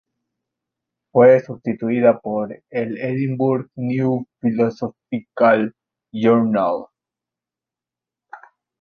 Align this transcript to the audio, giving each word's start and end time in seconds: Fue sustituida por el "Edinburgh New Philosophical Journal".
Fue 1.11 1.39
sustituida 1.41 2.19
por 2.21 2.51
el 2.71 2.97
"Edinburgh 2.97 3.69
New 3.75 4.25
Philosophical 4.39 5.75
Journal". 6.11 6.85